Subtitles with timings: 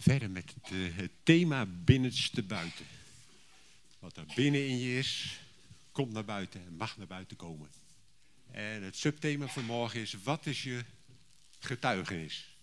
[0.00, 2.86] verder met het, thema binnenste buiten.
[3.98, 5.40] Wat er binnen in je is,
[5.92, 7.70] komt naar buiten en mag naar buiten komen.
[8.50, 10.84] En het subthema van morgen is, wat is je
[11.58, 12.56] getuigenis?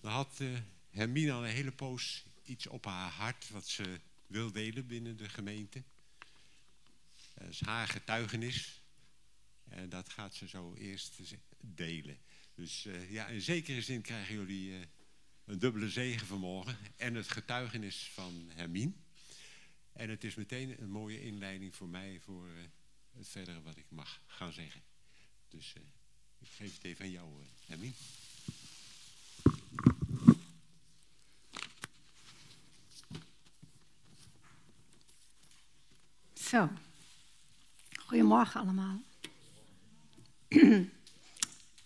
[0.00, 0.58] Dan had uh,
[0.90, 5.28] Hermine al een hele poos iets op haar hart wat ze wil delen binnen de
[5.28, 5.82] gemeente.
[7.34, 8.80] Dat is haar getuigenis.
[9.68, 11.20] En dat gaat ze zo eerst
[11.60, 12.18] delen.
[12.54, 14.78] Dus uh, ja, in zekere zin krijgen jullie uh,
[15.50, 16.76] een dubbele zegen vanmorgen.
[16.96, 18.92] En het getuigenis van Hermine.
[19.92, 22.52] En het is meteen een mooie inleiding voor mij voor uh,
[23.16, 24.82] het verdere wat ik mag gaan zeggen.
[25.48, 25.74] Dus
[26.38, 27.28] ik geef het even aan jou,
[27.66, 27.92] Hermine.
[36.34, 36.70] Zo,
[37.98, 39.00] goedemorgen allemaal.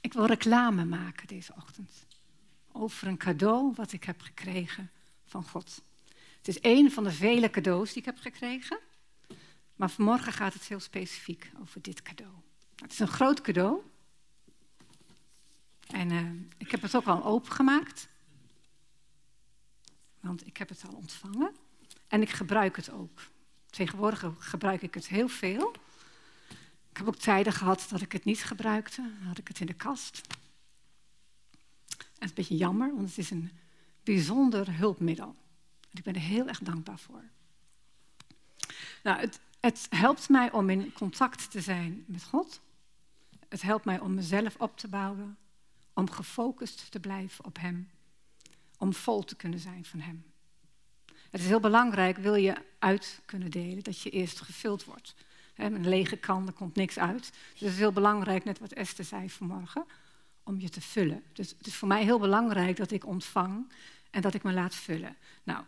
[0.06, 2.05] ik wil reclame maken deze ochtend
[2.77, 4.91] over een cadeau wat ik heb gekregen
[5.27, 5.83] van God.
[6.38, 8.78] Het is een van de vele cadeaus die ik heb gekregen,
[9.77, 12.33] maar vanmorgen gaat het heel specifiek over dit cadeau.
[12.77, 13.81] Het is een groot cadeau
[15.86, 18.08] en uh, ik heb het ook al opengemaakt,
[20.20, 21.55] want ik heb het al ontvangen
[22.09, 23.20] en ik gebruik het ook.
[23.70, 25.75] Tegenwoordig gebruik ik het heel veel.
[26.91, 28.97] Ik heb ook tijden gehad dat ik het niet gebruikte.
[28.97, 30.20] Dan had ik het in de kast.
[32.25, 33.50] Is een beetje jammer, want het is een
[34.03, 35.34] bijzonder hulpmiddel.
[35.91, 37.22] Ik ben er heel erg dankbaar voor.
[39.03, 42.61] Nou, het, het helpt mij om in contact te zijn met God.
[43.48, 45.36] Het helpt mij om mezelf op te bouwen.
[45.92, 47.91] Om gefocust te blijven op Hem.
[48.78, 50.25] Om vol te kunnen zijn van Hem.
[51.31, 55.14] Het is heel belangrijk, wil je uit kunnen delen, dat je eerst gevuld wordt.
[55.55, 57.22] een lege kan, er komt niks uit.
[57.22, 59.86] Dus het is heel belangrijk, net wat Esther zei vanmorgen,
[60.45, 61.23] om je te vullen.
[61.33, 63.73] Dus het is voor mij heel belangrijk dat ik ontvang
[64.11, 65.17] en dat ik me laat vullen.
[65.42, 65.64] Nou,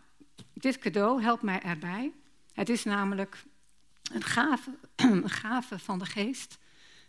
[0.53, 2.11] dit cadeau helpt mij erbij.
[2.53, 3.43] Het is namelijk
[4.11, 6.57] een gave, een gave van de geest.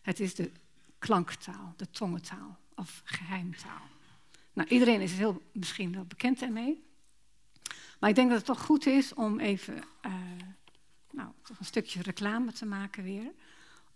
[0.02, 0.50] Het is de
[0.98, 3.86] klanktaal, de tongentaal of geheimtaal.
[4.52, 6.86] Nou, iedereen is heel misschien wel bekend ermee.
[7.98, 9.76] Maar ik denk dat het toch goed is om even
[10.06, 10.12] uh,
[11.10, 13.32] nou, toch een stukje reclame te maken weer.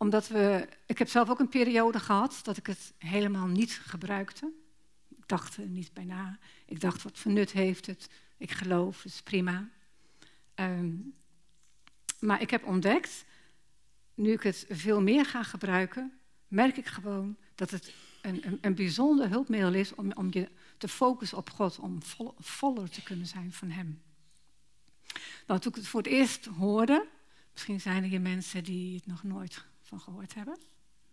[0.03, 4.53] Omdat we, ik heb zelf ook een periode gehad dat ik het helemaal niet gebruikte.
[5.09, 6.39] Ik dacht er niet bij na.
[6.67, 8.09] Ik dacht, wat voor nut heeft het?
[8.37, 9.69] Ik geloof, het is prima.
[10.55, 11.15] Um,
[12.19, 13.25] maar ik heb ontdekt,
[14.15, 16.13] nu ik het veel meer ga gebruiken,
[16.49, 20.49] merk ik gewoon dat het een, een, een bijzonder hulpmiddel is om, om je
[20.79, 24.03] te focussen op God, om vol, voller te kunnen zijn van Hem.
[25.47, 27.07] Nou, toen ik het voor het eerst hoorde,
[27.53, 29.71] misschien zijn er hier mensen die het nog nooit
[30.01, 30.59] gehoord hebben.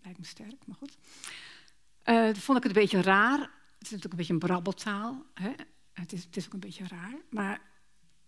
[0.04, 0.98] Lijkt me sterk, maar goed.
[2.06, 3.40] Uh, vond ik het een beetje raar.
[3.40, 5.26] Het is natuurlijk een beetje een brabbeltaal.
[5.34, 5.52] Hè?
[5.94, 7.16] Het, is, het is ook een beetje raar.
[7.30, 7.62] Maar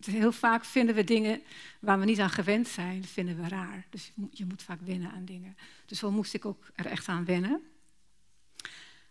[0.05, 1.41] heel vaak vinden we dingen
[1.79, 3.85] waar we niet aan gewend zijn, vinden we raar.
[3.89, 5.55] Dus je moet vaak wennen aan dingen.
[5.85, 7.61] Dus zo moest ik ook er echt aan wennen.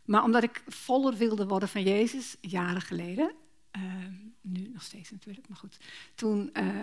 [0.04, 3.34] Maar omdat ik voller wilde worden van Jezus, jaren geleden,
[3.76, 3.82] uh,
[4.40, 5.78] nu nog steeds natuurlijk, maar goed.
[6.14, 6.78] Toen uh,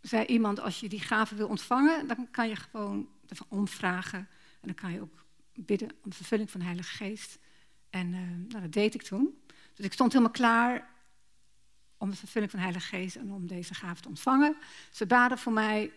[0.00, 4.18] zei iemand, als je die gave wil ontvangen, dan kan je gewoon ervan omvragen.
[4.60, 5.24] En dan kan je ook
[5.54, 7.38] bidden om vervulling van de Heilige Geest.
[7.90, 9.42] En uh, nou, dat deed ik toen.
[9.74, 10.92] Dus ik stond helemaal klaar
[11.96, 14.56] om de vervulling van de Heilige Geest en om deze gave te ontvangen.
[14.90, 15.92] Ze baden voor mij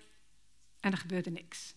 [0.79, 1.75] en er gebeurde niks.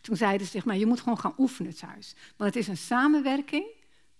[0.00, 2.14] Toen zeiden ze maar je moet gewoon gaan oefenen thuis.
[2.36, 3.66] Want het is een samenwerking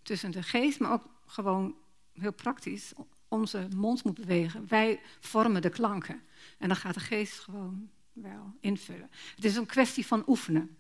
[0.03, 1.77] tussen de geest, maar ook gewoon
[2.13, 2.93] heel praktisch.
[3.29, 4.69] Onze mond moet bewegen.
[4.69, 6.23] Wij vormen de klanken.
[6.59, 7.91] En dan gaat de geest gewoon
[8.23, 9.11] wel invullen.
[9.35, 10.77] Het is een kwestie van oefenen.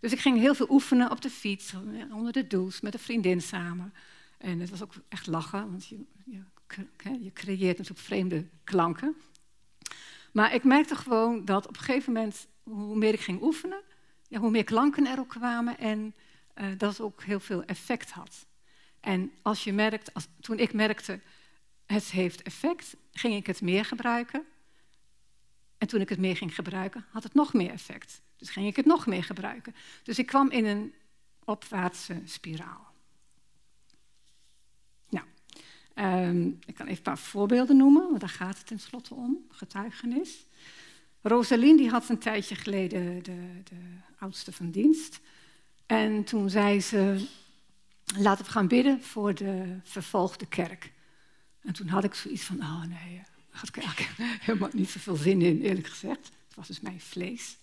[0.00, 1.74] Dus ik ging heel veel oefenen op de fiets,
[2.12, 3.94] onder de douche, met een vriendin samen.
[4.38, 9.16] En het was ook echt lachen, want je, je, creëert natuurlijk vreemde klanken.
[10.32, 13.80] Maar ik merkte gewoon dat op een gegeven moment, hoe meer ik ging oefenen,
[14.28, 16.14] ja, hoe meer klanken er ook kwamen en
[16.54, 18.46] uh, dat het ook heel veel effect had.
[19.00, 21.20] En als je merkt, als, toen ik merkte,
[21.86, 24.44] het heeft effect, ging ik het meer gebruiken.
[25.80, 28.22] En toen ik het meer ging gebruiken, had het nog meer effect.
[28.36, 29.74] Dus ging ik het nog meer gebruiken.
[30.02, 30.94] Dus ik kwam in een
[31.44, 32.86] opwaartse spiraal.
[35.08, 35.26] Nou,
[35.94, 40.46] um, ik kan even een paar voorbeelden noemen, want daar gaat het tenslotte om, getuigenis.
[41.22, 45.20] Rosalien die had een tijdje geleden de, de oudste van dienst.
[45.86, 47.28] En toen zei ze,
[48.18, 50.92] laten we gaan bidden voor de vervolgde kerk.
[51.60, 55.16] En toen had ik zoiets van, oh nee, daar had ik eigenlijk helemaal niet zoveel
[55.16, 56.30] zin in, eerlijk gezegd.
[56.46, 57.56] Het was dus mijn vlees.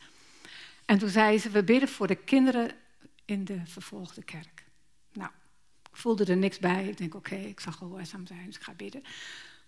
[0.85, 2.71] En toen zei ze, we bidden voor de kinderen
[3.25, 4.63] in de vervolgde kerk.
[5.13, 5.29] Nou,
[5.91, 6.87] ik voelde er niks bij.
[6.87, 9.03] Ik denk, oké, ik zal gehoorzaam zijn, dus ik ga bidden.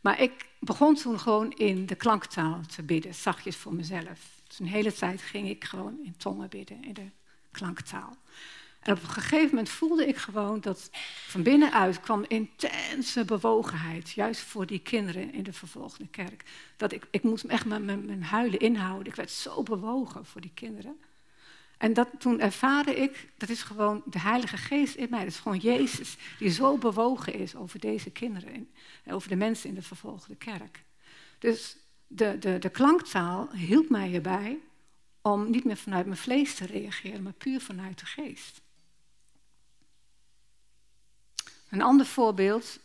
[0.01, 4.41] Maar ik begon toen gewoon in de klanktaal te bidden, zachtjes voor mezelf.
[4.47, 7.09] Dus een hele tijd ging ik gewoon in tongen bidden, in de
[7.51, 8.17] klanktaal.
[8.79, 10.89] En op een gegeven moment voelde ik gewoon dat
[11.27, 16.43] van binnenuit kwam intense bewogenheid, juist voor die kinderen in de vervolgde kerk.
[16.77, 19.07] Dat ik, ik moest echt mijn, mijn, huilen inhouden.
[19.07, 20.99] Ik werd zo bewogen voor die kinderen.
[21.77, 25.19] En dat, toen ervaarde ik, dat is gewoon de Heilige Geest in mij.
[25.19, 28.53] Dat is gewoon Jezus die zo bewogen is over deze kinderen
[29.03, 30.83] en over de mensen in de vervolgde kerk.
[31.39, 31.77] Dus
[32.07, 34.59] de, de, de klanktaal hielp mij erbij
[35.21, 38.61] om niet meer vanuit mijn vlees te reageren, maar puur vanuit de geest.
[41.69, 42.79] Een ander voorbeeld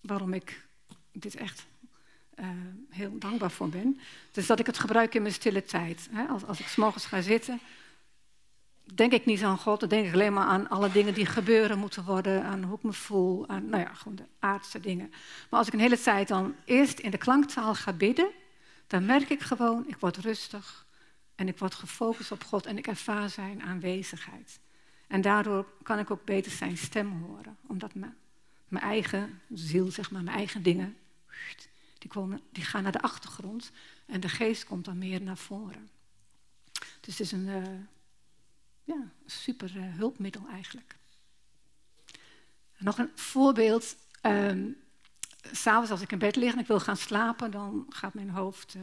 [0.00, 0.66] waarom ik
[1.12, 1.66] dit echt
[2.40, 2.46] uh,
[2.88, 4.00] heel dankbaar voor ben,
[4.32, 6.08] is dat ik het gebruik in mijn stille tijd.
[6.28, 7.60] Als, als ik s'morgens ga zitten,
[8.94, 11.78] denk ik niet aan God, dan denk ik alleen maar aan alle dingen die gebeuren
[11.78, 15.08] moeten worden, aan hoe ik me voel, aan nou ja, gewoon de aardse dingen.
[15.50, 18.30] Maar als ik een hele tijd dan eerst in de klanktaal ga bidden,
[18.86, 20.86] dan merk ik gewoon, ik word rustig
[21.34, 24.60] en ik word gefocust op God en ik ervaar zijn aanwezigheid.
[25.06, 28.16] En daardoor kan ik ook beter zijn stem horen, omdat mijn,
[28.70, 30.96] mijn eigen ziel, zeg maar, mijn eigen dingen,
[31.98, 33.70] die, komen, die gaan naar de achtergrond
[34.06, 35.88] en de geest komt dan meer naar voren.
[37.00, 37.80] Dus het is een, uh,
[38.84, 40.96] ja, super uh, hulpmiddel eigenlijk.
[42.78, 43.96] Nog een voorbeeld.
[44.22, 44.76] Um,
[45.52, 48.74] S'avonds als ik in bed lig en ik wil gaan slapen, dan gaat mijn hoofd.
[48.74, 48.82] Uh,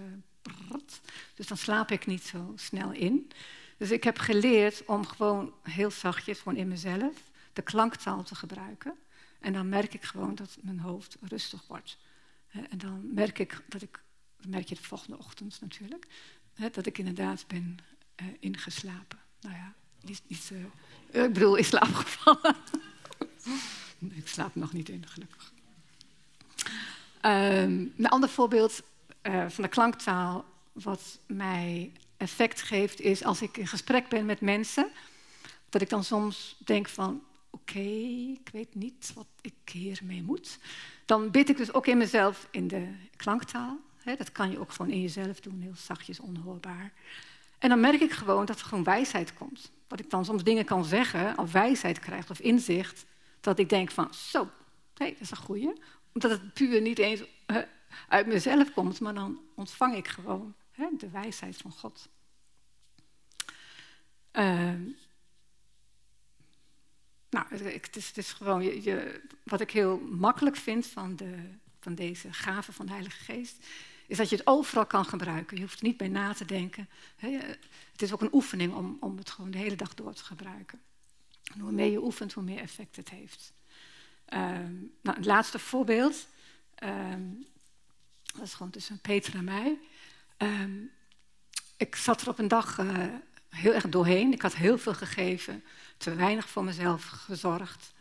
[1.35, 3.31] dus dan slaap ik niet zo snel in.
[3.77, 7.15] Dus ik heb geleerd om gewoon heel zachtjes, gewoon in mezelf,
[7.53, 8.95] de klanktaal te gebruiken.
[9.39, 11.97] En dan merk ik gewoon dat mijn hoofd rustig wordt.
[12.69, 14.03] En dan merk ik dat ik,
[14.47, 16.07] merk je de volgende ochtend natuurlijk,
[16.71, 17.77] dat ik inderdaad ben
[18.39, 19.19] ingeslapen.
[19.41, 20.51] Nou ja, niet, niet,
[21.13, 22.55] uh, ik bedoel, in slaap gevallen.
[24.21, 25.53] ik slaap nog niet in, gelukkig.
[27.21, 28.83] Um, een ander voorbeeld
[29.23, 34.41] uh, van de klanktaal, wat mij effect geeft, is als ik in gesprek ben met
[34.41, 34.89] mensen,
[35.69, 37.23] dat ik dan soms denk van,
[37.69, 37.79] oké,
[38.39, 40.59] ik weet niet wat ik hiermee moet.
[41.05, 43.77] Dan bid ik dus ook in mezelf in de klanktaal.
[44.03, 46.91] dat kan je ook gewoon in jezelf doen, heel zachtjes, onhoorbaar.
[47.57, 49.71] En dan merk ik gewoon dat er gewoon wijsheid komt.
[49.87, 53.05] Dat ik dan soms dingen kan zeggen, of wijsheid krijg of inzicht,
[53.41, 54.49] dat ik denk van, zo,
[54.93, 55.73] hey, dat is een goeie.
[56.13, 57.23] Omdat het puur niet eens
[58.07, 60.55] uit mezelf komt, maar dan ontvang ik gewoon
[60.97, 62.09] de wijsheid van God.
[64.33, 64.73] Uh,
[67.37, 71.35] nou, het is, is gewoon je, wat ik heel makkelijk vind van, de,
[71.79, 73.65] van deze gave van de Heilige Geest,
[74.07, 75.57] is dat je het overal kan gebruiken.
[75.57, 76.89] Je hoeft er niet bij na te denken.
[77.91, 80.81] Het is ook een oefening om, om het gewoon de hele dag door te gebruiken.
[81.53, 83.53] En hoe meer je oefent, hoe meer effect het heeft.
[84.33, 86.27] Um, nou, het laatste voorbeeld,
[86.83, 87.45] um,
[88.33, 89.77] dat is gewoon tussen Peter en mij.
[90.37, 90.91] Um,
[91.77, 93.05] ik zat er op een dag uh,
[93.49, 94.33] heel erg doorheen.
[94.33, 95.63] Ik had heel veel gegeven,
[95.97, 97.93] te weinig voor mezelf gezorgd.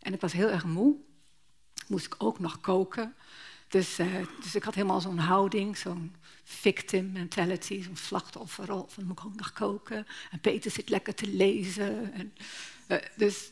[0.00, 0.96] En ik was heel erg moe.
[1.86, 3.14] Moest ik ook nog koken.
[3.68, 6.14] Dus, uh, dus ik had helemaal zo'n houding, zo'n
[6.44, 8.86] victim mentality, zo'n slachtofferrol.
[8.88, 10.06] Van moet ik ook nog koken?
[10.30, 12.12] En Peter zit lekker te lezen.
[12.12, 12.34] En,
[12.88, 13.50] uh, dus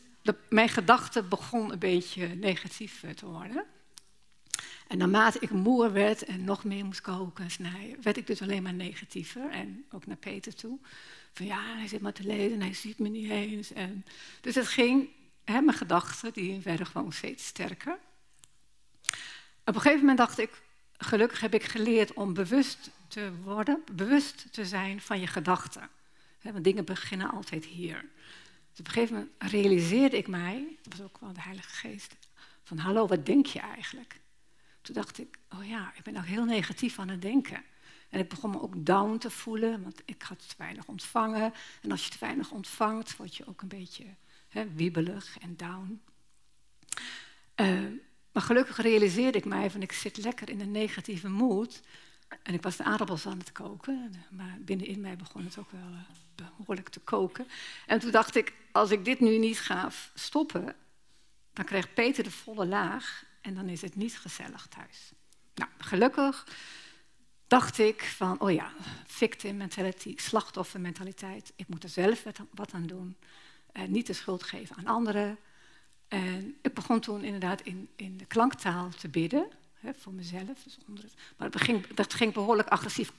[0.49, 3.65] mijn gedachte begon een beetje negatief te worden.
[4.87, 8.41] En naarmate ik moer werd en nog meer moest koken en snijden, werd ik dus
[8.41, 9.49] alleen maar negatiever.
[9.49, 10.79] En ook naar Peter toe.
[11.33, 13.73] Van ja, hij zit maar te lezen en hij ziet me niet eens.
[13.73, 14.05] En,
[14.41, 15.09] dus het ging,
[15.43, 17.99] hè, mijn gedachten die werden gewoon steeds sterker.
[19.65, 20.61] Op een gegeven moment dacht ik,
[20.97, 25.89] gelukkig heb ik geleerd om bewust te worden, bewust te zijn van je gedachten.
[26.41, 28.05] Want dingen beginnen altijd hier.
[28.71, 32.15] Dus op een gegeven moment realiseerde ik mij, dat was ook wel de Heilige Geest,
[32.63, 34.19] van hallo, wat denk je eigenlijk?
[34.81, 37.63] Toen dacht ik, oh ja, ik ben ook heel negatief aan het denken.
[38.09, 41.53] En ik begon me ook down te voelen, want ik had te weinig ontvangen.
[41.81, 44.05] En als je te weinig ontvangt, word je ook een beetje
[44.47, 46.01] hè, wiebelig en down.
[47.55, 47.85] Uh,
[48.31, 51.81] maar gelukkig realiseerde ik mij van ik zit lekker in een negatieve mood.
[52.43, 55.81] En ik was de aardappels aan het koken, maar binnenin mij begon het ook wel
[55.81, 57.47] eh, behoorlijk te koken.
[57.85, 60.75] En toen dacht ik, als ik dit nu niet ga stoppen,
[61.53, 65.11] dan krijgt Peter de volle laag en dan is het niet gezellig thuis.
[65.55, 66.45] Nou, gelukkig
[67.49, 68.71] dacht ik van, oh ja,
[69.05, 71.53] victim mentality, slachtoffermentaliteit.
[71.55, 73.15] Ik moet er zelf wat aan doen.
[73.73, 75.37] Uh, niet de schuld geven aan anderen.
[76.07, 79.47] En ik begon toen inderdaad in, in de klanktaal te bidden,
[79.79, 80.63] hè, voor mezelf.
[80.63, 83.11] Dus onder het, maar dat ging, dat ging behoorlijk agressief.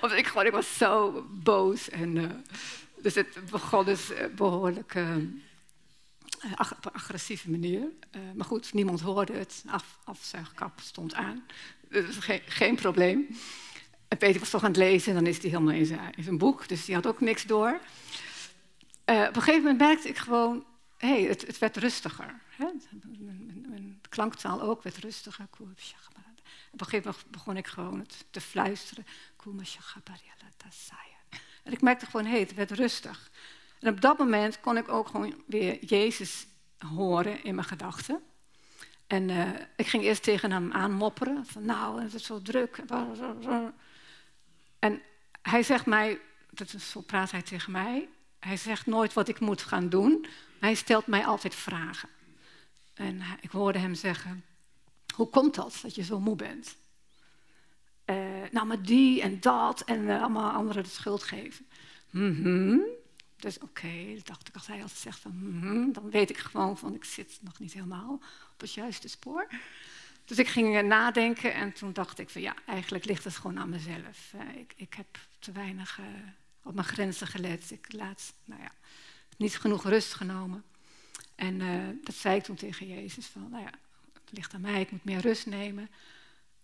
[0.00, 1.88] Of ik, gewoon, ik was zo boos.
[1.88, 2.30] En, uh,
[3.02, 5.16] dus het begon dus eh, behoorlijk uh,
[6.52, 7.80] Op een agressieve manier.
[7.80, 9.64] Uh, maar goed, niemand hoorde het.
[9.66, 11.46] Af, afzuigkap stond aan.
[11.88, 13.26] Dus geen, probleem.
[14.08, 16.22] En Peter was toch aan het lezen en dan is hij helemaal in zijn, in
[16.22, 16.68] zijn boek.
[16.68, 17.80] Dus die had ook niks door.
[19.06, 20.64] Uh, op een gegeven moment merkte ik gewoon...
[20.96, 22.40] hey, het, het, werd rustiger.
[22.48, 22.66] Hè?
[23.18, 25.46] Mijn, mijn, klanktaal ook werd rustiger.
[25.50, 29.06] Op een gegeven moment begon ik gewoon het te fluisteren.
[31.62, 33.30] En ik merkte gewoon, hé, hey, het werd rustig.
[33.78, 36.46] En op dat moment kon ik ook gewoon weer Jezus
[36.78, 38.22] horen in mijn gedachten.
[39.06, 42.82] En uh, ik ging eerst tegen hem aanmopperen, van nou, het is zo druk.
[44.78, 45.02] En
[45.42, 49.40] hij zegt mij, dat is, zo praat hij tegen mij, hij zegt nooit wat ik
[49.40, 50.26] moet gaan doen,
[50.60, 52.08] hij stelt mij altijd vragen.
[52.94, 54.44] En ik hoorde hem zeggen,
[55.14, 56.76] hoe komt dat, dat je zo moe bent?
[58.06, 58.16] Uh,
[58.50, 61.66] nou, maar die en dat en uh, allemaal anderen de schuld geven.
[62.10, 62.82] Mm.
[63.36, 66.38] Dus oké, okay, dacht ik, als hij altijd zegt van, mm -hmm, dan weet ik
[66.38, 68.12] gewoon van, ik zit nog niet helemaal
[68.52, 69.48] op het juiste spoor.
[70.24, 73.68] Dus ik ging nadenken en toen dacht ik van, ja, eigenlijk ligt het gewoon aan
[73.68, 74.32] mezelf.
[74.54, 76.00] Ik, ik, heb te weinig
[76.62, 77.70] op mijn grenzen gelet.
[77.70, 78.70] Ik laat, nou ja,
[79.36, 80.64] niet genoeg rust genomen.
[81.34, 81.58] En
[82.04, 83.70] dat zei ik toen tegen Jezus van, nou ja,
[84.12, 85.90] het ligt aan mij, ik moet meer rust nemen.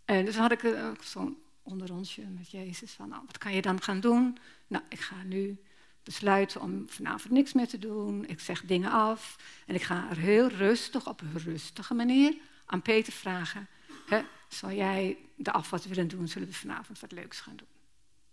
[0.05, 4.01] En dus had ik zo'n onderrondje met Jezus van, nou, wat kan je dan gaan
[4.01, 4.39] doen?
[4.67, 5.61] Nou, ik ga nu
[6.03, 8.27] besluiten om vanavond niks meer te doen.
[8.27, 12.35] Ik zeg dingen af en ik ga er heel rustig, op een rustige manier
[12.67, 13.69] aan Peter vragen.
[14.07, 16.29] Hè, zou jij de afwas willen doen?
[16.29, 17.69] Zullen we vanavond wat leuks gaan doen?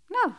[0.06, 0.32] Nou,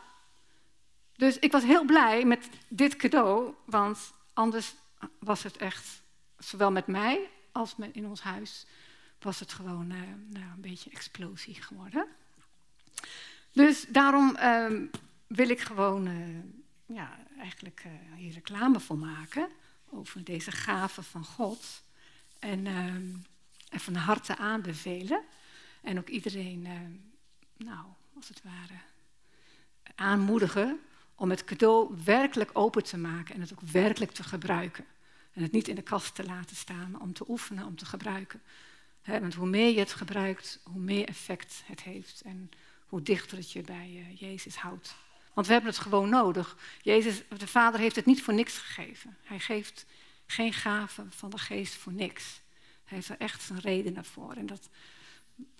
[1.16, 4.74] dus ik was heel blij met dit cadeau, want anders
[5.20, 6.02] was het echt,
[6.38, 8.66] zowel met mij als in ons huis,
[9.20, 9.98] was het gewoon uh,
[10.30, 12.08] nou, een beetje explosie geworden.
[13.52, 14.88] Dus daarom uh,
[15.28, 16.38] wil ik gewoon uh,
[16.93, 19.48] ja, eigenlijk uh, hier reclame voor maken
[19.89, 21.83] over deze gave van God.
[22.39, 23.10] En, ehm,
[23.69, 25.21] en van harte aanbevelen.
[25.81, 26.67] En ook iedereen,
[27.57, 28.79] nou, als het ware,
[29.95, 30.79] aanmoedigen
[31.15, 34.86] om het cadeau werkelijk open te maken en het ook werkelijk te gebruiken.
[35.33, 38.41] En het niet in de kast te laten staan, om te oefenen, om te gebruiken.
[39.05, 42.50] Want hoe meer je het gebruikt, hoe meer effect het heeft en
[42.88, 44.95] hoe dichter het je bij uh, Jezus houdt.
[45.34, 46.58] Want we hebben het gewoon nodig.
[46.82, 49.18] Jezus, de Vader heeft het niet voor niks gegeven.
[49.24, 49.86] Hij geeft
[50.26, 52.42] geen gaven van de geest voor niks.
[52.84, 54.34] Hij heeft er echt een reden voor.
[54.34, 54.70] En dat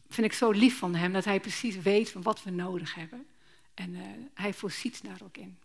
[0.10, 3.28] vind ik zo lief van hem, dat hij precies weet van wat we nodig hebben.
[3.74, 4.02] En uh,
[4.34, 5.58] hij voorziet daar ook in.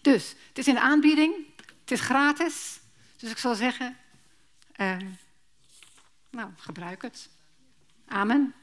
[0.00, 1.34] Dus, het is in aanbieding,
[1.80, 2.80] het is gratis.
[3.16, 3.96] Dus ik zou zeggen,
[4.76, 4.96] uh,
[6.30, 7.28] nou, gebruik het.
[8.06, 8.54] Amen.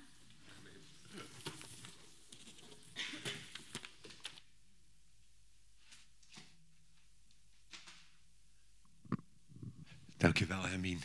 [10.26, 11.02] Dankjewel, Hermine.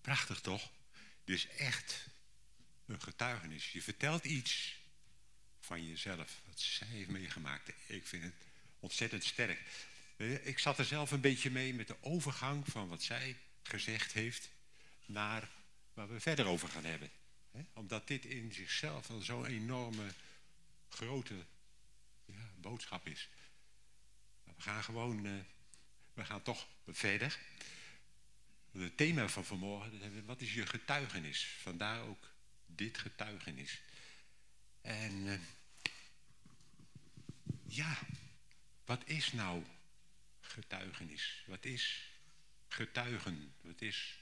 [0.00, 0.70] Prachtig toch?
[1.24, 2.06] Is echt
[2.86, 3.72] een getuigenis.
[3.72, 4.76] Je vertelt iets
[5.60, 7.72] van jezelf, wat zij heeft meegemaakt.
[7.86, 8.34] Ik vind het
[8.80, 9.60] ontzettend sterk.
[10.42, 14.50] Ik zat er zelf een beetje mee met de overgang van wat zij gezegd heeft
[15.06, 15.48] naar
[15.94, 17.10] waar we verder over gaan hebben.
[17.72, 20.12] Omdat dit in zichzelf al zo'n enorme,
[20.88, 21.44] grote
[22.24, 23.28] ja, boodschap is.
[24.44, 25.40] We gaan gewoon, uh,
[26.12, 27.38] we gaan toch verder.
[28.78, 31.46] Het thema van vanmorgen, wat is je getuigenis?
[31.46, 32.30] Vandaar ook
[32.66, 33.80] dit getuigenis.
[34.80, 35.34] En uh,
[37.66, 37.98] ja,
[38.84, 39.64] wat is nou
[40.40, 41.44] getuigenis?
[41.46, 42.10] Wat is
[42.68, 43.54] getuigen?
[43.60, 44.18] Wat is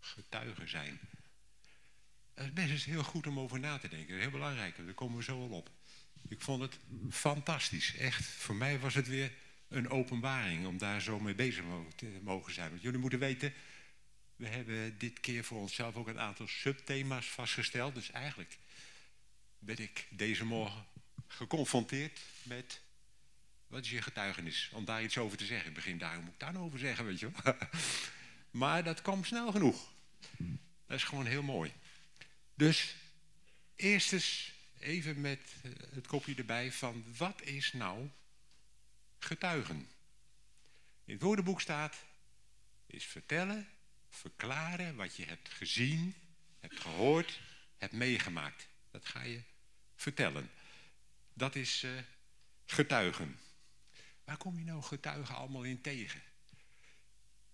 [0.00, 1.00] getuigen zijn?
[2.34, 4.18] Dat is best eens heel goed om over na te denken.
[4.18, 5.70] Heel belangrijk, daar komen we zo al op.
[6.28, 6.78] Ik vond het
[7.10, 7.96] fantastisch.
[7.96, 9.32] Echt, voor mij was het weer
[9.68, 11.64] een openbaring om daar zo mee bezig
[11.96, 12.70] te mogen zijn.
[12.70, 13.52] Want jullie moeten weten,
[14.36, 17.94] we hebben dit keer voor onszelf ook een aantal subthema's vastgesteld.
[17.94, 18.58] Dus eigenlijk
[19.58, 20.86] ben ik deze morgen
[21.26, 22.80] geconfronteerd met
[23.66, 24.70] wat is je getuigenis?
[24.72, 25.68] Om daar iets over te zeggen.
[25.68, 27.56] Ik begin daar, moet ik daar nou over zeggen, weet je wel.
[28.62, 29.92] maar dat kwam snel genoeg.
[30.86, 31.72] Dat is gewoon heel mooi.
[32.54, 32.94] Dus
[33.76, 35.40] eerst eens even met
[35.94, 38.10] het kopje erbij van wat is nou
[39.18, 39.88] getuigen?
[41.04, 41.96] In het woordenboek staat,
[42.86, 43.68] is vertellen,
[44.16, 46.14] verklaren wat je hebt gezien,
[46.60, 47.40] hebt gehoord,
[47.76, 48.68] hebt meegemaakt.
[48.90, 49.42] Dat ga je
[49.94, 50.50] vertellen.
[51.32, 51.90] Dat is uh,
[52.64, 53.38] getuigen.
[54.24, 56.22] Waar kom je nou getuigen allemaal in tegen?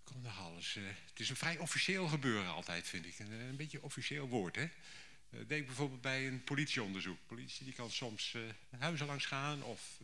[0.04, 0.76] Kom nog alles.
[0.76, 3.18] Uh, het is een vrij officieel gebeuren altijd, vind ik.
[3.18, 4.68] Een, een beetje officieel woord, hè?
[5.46, 7.18] Denk bijvoorbeeld bij een politieonderzoek.
[7.26, 8.36] Politie die kan soms
[8.78, 10.00] huizen langs gaan of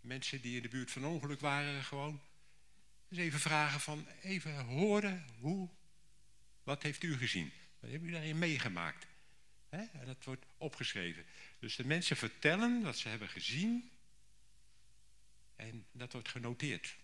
[0.00, 2.20] mensen die in de buurt van ongeluk waren gewoon.
[3.10, 5.68] Even vragen van, even horen, hoe,
[6.64, 7.52] wat heeft u gezien?
[7.80, 9.06] Wat hebben u daarin meegemaakt?
[9.68, 11.24] En dat wordt opgeschreven.
[11.58, 13.90] Dus de mensen vertellen wat ze hebben gezien
[15.56, 16.96] en dat wordt genoteerd.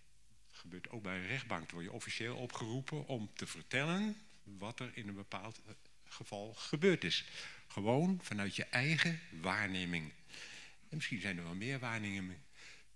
[0.47, 1.69] Dat gebeurt ook bij een rechtbank.
[1.69, 5.73] Dan word je officieel opgeroepen om te vertellen wat er in een bepaald eh,
[6.05, 7.25] geval gebeurd is.
[7.67, 10.13] Gewoon vanuit je eigen waarneming.
[10.89, 12.43] En misschien zijn er wel meer waarnemingen.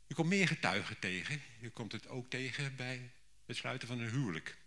[0.07, 1.41] Je komt meer getuigen tegen.
[1.59, 3.11] Je komt het ook tegen bij
[3.45, 4.57] het sluiten van een huwelijk.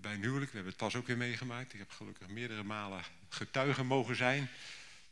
[0.00, 1.72] Bij een huwelijk, we hebben het pas ook weer meegemaakt.
[1.72, 4.48] Ik heb gelukkig meerdere malen getuigen mogen zijn.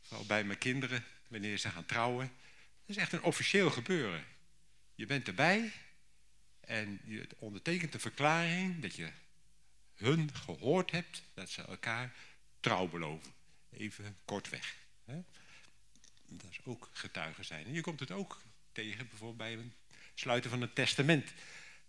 [0.01, 2.31] Vooral bij mijn kinderen, wanneer ze gaan trouwen.
[2.85, 4.25] Dat is echt een officieel gebeuren.
[4.95, 5.71] Je bent erbij
[6.59, 9.09] en je ondertekent de verklaring dat je
[9.95, 12.13] hun gehoord hebt dat ze elkaar
[12.59, 13.33] trouw beloven.
[13.69, 14.75] Even kortweg.
[16.25, 17.73] Dat is ook getuigen zijn.
[17.73, 18.41] Je komt het ook
[18.71, 21.31] tegen bijvoorbeeld bij het sluiten van een testament.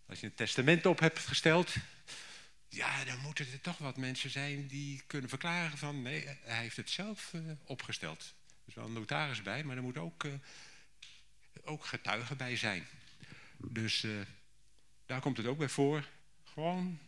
[0.07, 1.75] Als je een testament op hebt gesteld,
[2.69, 6.77] ja, dan moeten er toch wat mensen zijn die kunnen verklaren van nee, hij heeft
[6.77, 8.35] het zelf uh, opgesteld.
[8.47, 10.33] Er is wel een notaris bij, maar er moet ook, uh,
[11.63, 12.87] ook getuigen bij zijn.
[13.57, 14.21] Dus uh,
[15.07, 16.09] daar komt het ook bij voor.
[16.45, 16.99] Gewoon,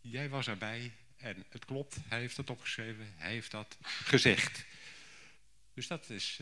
[0.00, 4.64] jij was erbij en het klopt, hij heeft dat opgeschreven, hij heeft dat gezegd.
[5.74, 6.40] Dus dat is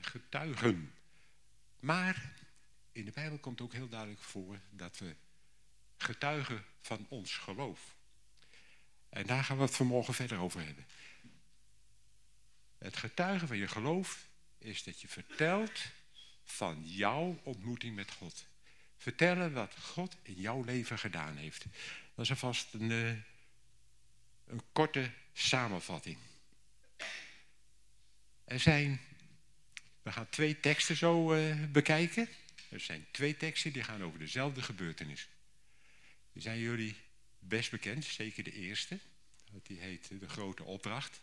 [0.00, 0.92] getuigen.
[1.80, 2.32] Maar
[2.92, 5.16] in de Bijbel komt ook heel duidelijk voor dat we
[6.04, 7.94] getuigen van ons geloof.
[9.08, 10.86] En daar gaan we het vanmorgen verder over hebben.
[12.78, 15.80] Het getuigen van je geloof is dat je vertelt
[16.44, 18.46] van jouw ontmoeting met God.
[18.96, 21.64] Vertellen wat God in jouw leven gedaan heeft.
[22.14, 23.08] Dat is alvast een, eh,
[24.46, 26.18] een korte samenvatting.
[28.44, 29.00] Er zijn,
[30.02, 32.28] we gaan twee teksten zo uh, bekijken.
[32.70, 35.28] Er zijn twee teksten die gaan over dezelfde gebeurtenis.
[36.34, 36.94] Die zijn jullie
[37.38, 38.98] best bekend, zeker de eerste.
[39.62, 41.20] Die heet De Grote Opdracht.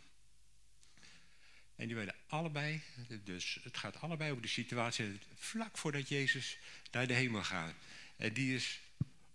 [1.75, 2.81] En die werden allebei,
[3.23, 6.57] dus het gaat allebei over de situatie vlak voordat Jezus
[6.91, 7.73] naar de hemel gaat.
[8.15, 8.79] En die is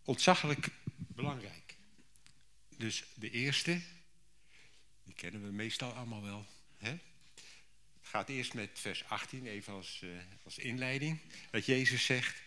[0.04, 1.74] ontzaglijk belangrijk.
[2.76, 3.80] Dus de eerste,
[5.04, 6.46] die kennen we meestal allemaal wel.
[6.78, 6.90] Hè?
[6.90, 10.10] Het gaat eerst met vers 18, even als, uh,
[10.44, 11.20] als inleiding.
[11.50, 12.42] Dat Jezus zegt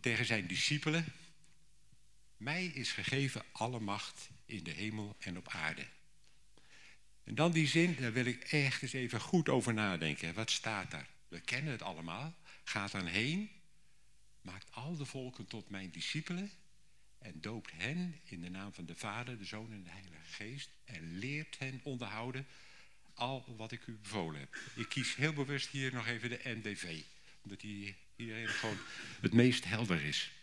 [0.00, 1.04] tegen zijn discipelen...
[2.36, 5.86] Mij is gegeven alle macht in de hemel en op aarde.
[7.24, 10.34] En dan die zin, daar wil ik echt eens even goed over nadenken.
[10.34, 11.08] Wat staat daar?
[11.28, 12.34] We kennen het allemaal.
[12.64, 13.50] Gaat dan heen,
[14.40, 16.50] maakt al de volken tot mijn discipelen
[17.18, 20.70] en doopt hen in de naam van de Vader, de Zoon en de Heilige Geest
[20.84, 22.46] en leert hen onderhouden
[23.14, 24.56] al wat ik u bevolen heb.
[24.74, 27.02] Ik kies heel bewust hier nog even de NBV,
[27.42, 28.78] omdat die hierin gewoon
[29.20, 30.35] het meest helder is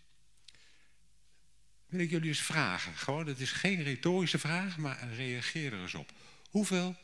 [1.93, 2.93] wil ik jullie eens vragen.
[2.93, 6.13] Gewoon, het is geen retorische vraag, maar reageer er eens op.
[6.49, 6.95] Hoeveel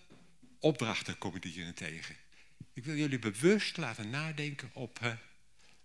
[0.59, 2.15] opdrachten kom ik hierin tegen?
[2.73, 5.15] Ik wil jullie bewust laten nadenken op, uh,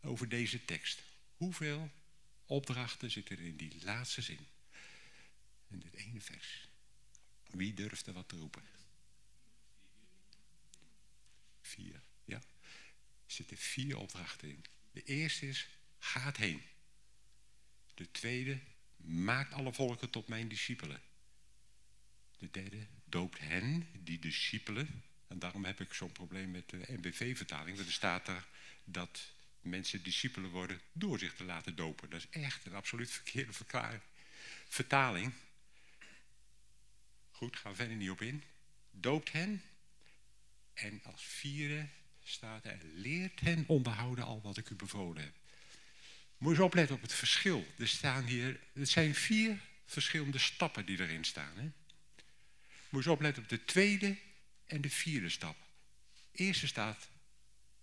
[0.03, 1.03] over deze tekst.
[1.37, 1.91] Hoeveel
[2.47, 4.39] opdrachten zitten er in die laatste zin?
[5.71, 6.69] In dit ene vers.
[7.47, 8.63] Wie durft er wat te roepen?
[11.61, 12.37] Vier, ja.
[12.37, 14.65] Er zitten vier opdrachten in.
[14.93, 16.63] De eerste is, gaat heen.
[17.95, 18.61] De tweede,
[19.05, 21.01] maakt alle volken tot mijn discipelen.
[22.39, 25.03] De derde, doopt hen, die discipelen.
[25.29, 27.77] En daarom heb ik zo'n probleem met de NBV-vertaling.
[27.77, 28.47] Want er staat er
[28.85, 32.11] dat mensen discipelen worden door zich te laten dopen.
[32.11, 34.01] Dat is echt een absoluut verkeerde verklaring.
[34.69, 35.33] vertaling.
[37.31, 38.43] Goed, gaan we verder niet op in.
[38.91, 39.63] Doopt hen.
[40.75, 41.89] En als vierde
[42.23, 45.35] staat er, leert hen onderhouden al wat ik u bevolen heb.
[46.45, 47.67] Moet je eens opletten op het verschil.
[47.79, 51.57] Er staan hier, het zijn vier verschillende stappen die erin staan.
[51.57, 51.63] Hè?
[52.89, 54.17] Moet eens opletten op de tweede
[54.67, 55.57] en de vierde stap.
[56.33, 57.09] Eerste staat,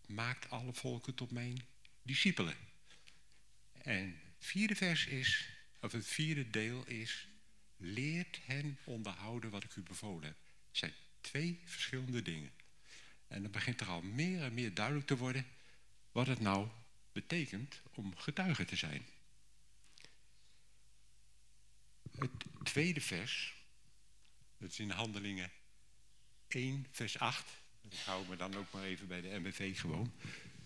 [0.07, 1.61] maakt alle volken tot mijn
[2.01, 2.55] discipelen.
[3.81, 7.27] En het vierde vers is, of het vierde deel is,
[7.77, 10.37] leert hen onderhouden wat ik u bevolen heb.
[10.67, 12.51] Het zijn twee verschillende dingen.
[13.27, 15.45] En dan begint er al meer en meer duidelijk te worden
[16.11, 16.69] wat het nou
[17.11, 19.05] betekent om getuige te zijn.
[22.17, 22.31] Het
[22.63, 23.55] tweede vers,
[24.57, 25.51] dat is in Handelingen
[26.47, 27.49] 1, vers 8.
[27.89, 30.13] Ik hou me dan ook maar even bij de MBV gewoon.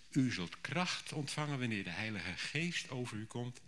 [0.10, 3.62] U zult kracht ontvangen wanneer de Heilige Geest over u komt.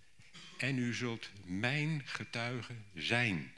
[0.57, 3.53] En u zult mijn getuige zijn.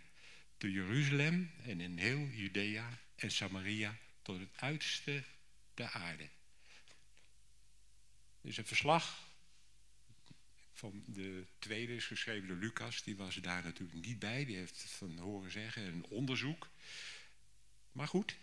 [0.57, 5.23] Te Jeruzalem en in heel Judea en Samaria tot het uiterste
[5.73, 6.29] der aarde
[8.41, 9.27] is een verslag
[10.79, 13.03] van de tweede is geschreven door Lucas.
[13.03, 14.45] Die was daar natuurlijk niet bij.
[14.45, 16.69] Die heeft van horen zeggen een onderzoek.
[17.91, 18.35] Maar goed,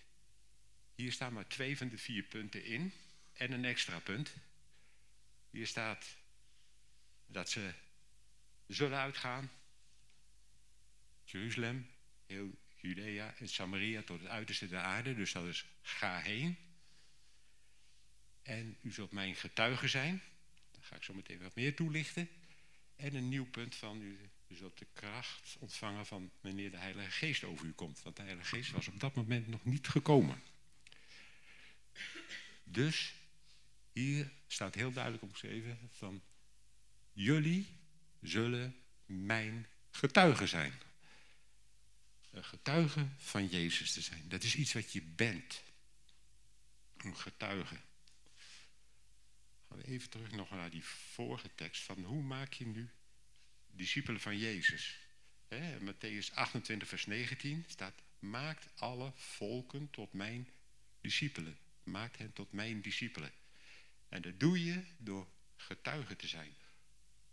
[0.94, 2.92] hier staan maar twee van de vier punten in.
[3.32, 4.34] En een extra punt.
[5.50, 6.16] Hier staat
[7.26, 7.72] dat ze
[8.66, 9.50] zullen uitgaan.
[11.24, 11.90] Jeruzalem,
[12.26, 15.14] heel Judea en Samaria tot het uiterste der aarde.
[15.14, 16.65] Dus dat is ga heen.
[18.46, 20.22] En u zult mijn getuige zijn.
[20.70, 22.28] Daar ga ik zo meteen wat meer toelichten.
[22.96, 27.10] En een nieuw punt van u, u zult de kracht ontvangen van wanneer de Heilige
[27.10, 28.02] Geest over u komt.
[28.02, 30.42] Want de Heilige Geest was op dat moment nog niet gekomen.
[32.64, 33.14] Dus
[33.92, 36.22] hier staat heel duidelijk opgeschreven van
[37.12, 37.66] jullie
[38.22, 40.72] zullen mijn getuigen zijn.
[42.30, 44.28] Een getuige van Jezus te zijn.
[44.28, 45.62] Dat is iets wat je bent.
[46.96, 47.76] Een getuige.
[49.84, 52.90] Even terug nog naar die vorige tekst van hoe maak je nu
[53.66, 54.98] discipelen van Jezus?
[55.48, 60.48] He, Matthäus 28 vers 19 staat maakt alle volken tot mijn
[61.00, 61.58] discipelen.
[61.82, 63.32] Maakt hen tot mijn discipelen.
[64.08, 66.54] En dat doe je door getuige te zijn.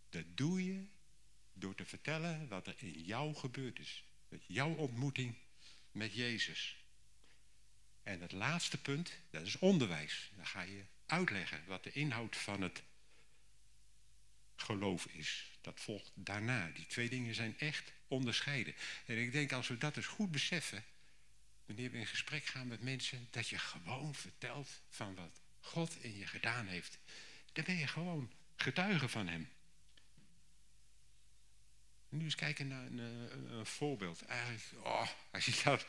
[0.10, 0.86] Dat doe je
[1.54, 4.04] door te vertellen wat er in jou gebeurd is.
[4.30, 5.36] Met jouw ontmoeting
[5.92, 6.78] met Jezus.
[8.04, 10.32] En het laatste punt, dat is onderwijs.
[10.36, 12.84] Dan ga je uitleggen wat de inhoud van het
[14.56, 15.52] geloof is.
[15.62, 16.70] Dat volgt daarna.
[16.74, 18.76] Die twee dingen zijn echt onderscheiden.
[19.06, 20.84] En ik denk als we dat eens goed beseffen,
[21.66, 26.18] wanneer we in gesprek gaan met mensen, dat je gewoon vertelt van wat God in
[26.18, 26.98] je gedaan heeft.
[27.54, 29.50] Dan ben je gewoon getuige van Hem.
[32.10, 34.22] Nu eens kijken naar een, een, een voorbeeld.
[34.22, 35.86] Eigenlijk, oh, als je dat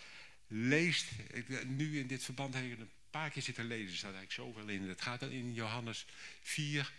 [0.46, 1.11] leest,
[1.66, 2.88] nu in dit verband heb
[3.20, 4.88] paar keer zitten lezen, staat eigenlijk zoveel in.
[4.88, 6.07] Het gaat in Johannes
[6.42, 6.92] 4,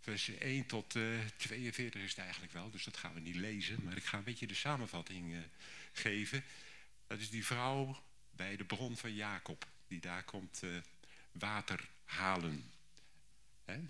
[0.00, 3.84] vers 1 tot uh, 42 is het eigenlijk wel, dus dat gaan we niet lezen.
[3.84, 5.38] Maar ik ga een beetje de samenvatting uh,
[5.92, 6.44] geven.
[7.06, 10.76] Dat is die vrouw bij de bron van Jacob, die daar komt uh,
[11.32, 12.70] water halen.
[13.64, 13.80] Hè?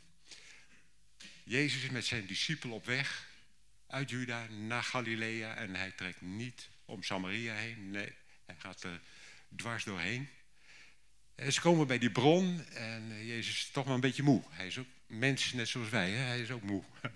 [1.44, 3.28] Jezus is met zijn discipel op weg
[3.86, 7.90] uit Juda naar Galilea en hij trekt niet om Samaria heen.
[7.90, 8.12] Nee,
[8.46, 9.00] hij gaat er
[9.56, 10.28] dwars doorheen.
[11.34, 14.42] En ze komen bij die bron en Jezus is toch wel een beetje moe.
[14.48, 16.22] Hij is ook mens net zoals wij, hè?
[16.22, 16.82] hij is ook moe.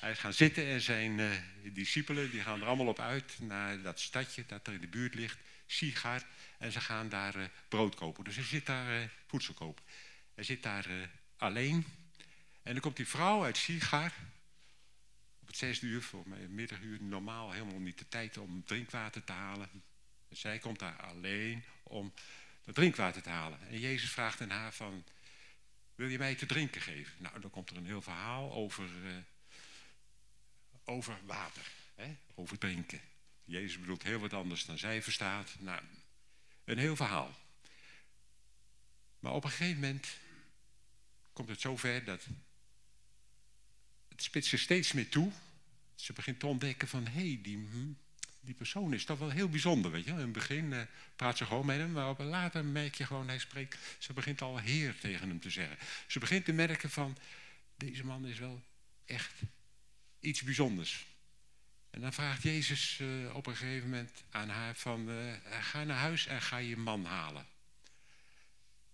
[0.00, 1.30] Hij is gaan zitten en zijn uh,
[1.62, 5.14] discipelen die gaan er allemaal op uit naar dat stadje dat er in de buurt
[5.14, 6.22] ligt, Sigar.
[6.58, 8.24] En ze gaan daar brood kopen.
[8.24, 9.84] Dus hij zit daar uh, voedsel kopen.
[10.34, 10.86] Hij zit daar
[11.36, 11.86] alleen.
[12.62, 14.12] En dan komt die vrouw uit Sigar.
[15.40, 19.32] Op het zesde uur, voor mij middaguur, normaal helemaal niet de tijd om drinkwater te
[19.32, 19.68] halen.
[20.28, 22.12] En zij komt daar alleen om
[22.72, 23.68] drinkwater te halen.
[23.68, 25.04] En Jezus vraagt aan haar van,
[25.94, 27.12] wil je mij te drinken geven?
[27.18, 29.16] Nou, dan komt er een heel verhaal over, uh,
[30.84, 32.16] over water, hè?
[32.34, 33.00] over drinken.
[33.44, 35.56] Jezus bedoelt heel wat anders dan zij verstaat.
[35.58, 35.82] Nou,
[36.64, 37.38] een heel verhaal.
[39.18, 40.08] Maar op een gegeven moment
[41.32, 42.26] komt het zover dat
[44.08, 45.32] het spitst zich steeds meer toe.
[45.94, 47.68] Ze begint te ontdekken van, hé, hey, die,
[48.40, 50.10] die persoon is toch wel heel bijzonder, weet je.
[50.10, 50.80] In het begin uh,
[51.16, 54.42] praat ze gewoon met hem, maar op later merk je gewoon, hij spreekt, ze begint
[54.42, 55.78] al heer tegen hem te zeggen.
[56.06, 57.16] Ze begint te merken van,
[57.76, 58.62] deze man is wel
[59.04, 59.32] echt
[60.20, 61.06] iets bijzonders.
[61.90, 65.98] En dan vraagt Jezus uh, op een gegeven moment aan haar van, uh, ga naar
[65.98, 67.46] huis en ga je man halen.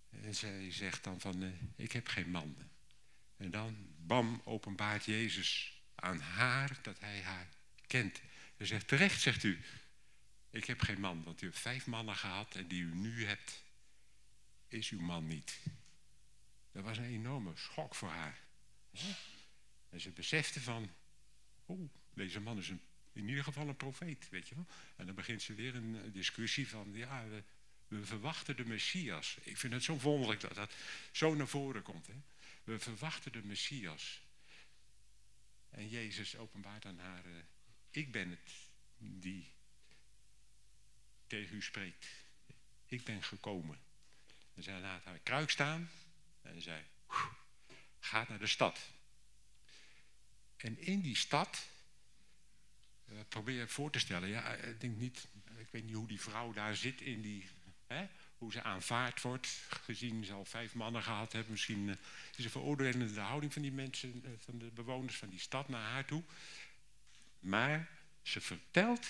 [0.09, 2.55] En zij zegt dan van, ik heb geen man.
[3.37, 7.47] En dan, bam, openbaart Jezus aan haar dat hij haar
[7.87, 8.21] kent.
[8.57, 9.59] Hij zegt, terecht, zegt u,
[10.49, 13.63] ik heb geen man, want u hebt vijf mannen gehad en die u nu hebt,
[14.67, 15.59] is uw man niet.
[16.71, 18.39] Dat was een enorme schok voor haar.
[19.89, 20.89] En ze besefte van,
[21.65, 22.71] oh, deze man is
[23.13, 24.67] in ieder geval een profeet, weet je wel.
[24.95, 27.25] En dan begint ze weer een discussie van, ja,
[27.87, 29.37] we, verwachten de Messias.
[29.41, 30.73] Ik vind het zo wonderlijk dat dat
[31.11, 32.07] zo naar voren komt.
[32.07, 32.13] Hè?
[32.63, 34.21] We verwachten de Messias.
[35.69, 37.33] En Jezus openbaart aan haar, uh,
[37.97, 38.51] ik ben het
[38.97, 39.53] die
[41.27, 42.07] tegen u spreekt.
[42.85, 43.77] Ik ben gekomen.
[44.53, 45.89] En zij laat haar kruik staan
[46.41, 46.83] en zei,
[47.99, 48.79] ga naar de stad.
[50.57, 51.67] En in die stad,
[53.05, 56.21] uh, probeer je voor te stellen, ja, ik denk niet, ik weet niet hoe die
[56.21, 57.49] vrouw daar zit in die,
[57.87, 58.07] hè,
[58.37, 61.51] hoe ze aanvaard wordt, gezien ze al vijf mannen gehad hebben.
[61.51, 61.95] Misschien uh,
[62.35, 66.05] is een veroordelende houding van die mensen, van de bewoners van die stad naar haar
[66.05, 66.23] toe.
[67.47, 67.89] Maar
[68.21, 69.07] ze vertelt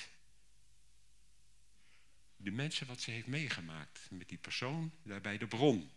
[2.35, 5.91] de mensen wat ze heeft meegemaakt met die persoon daar bij de bron.